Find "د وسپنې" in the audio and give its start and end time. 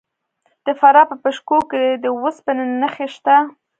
2.03-2.65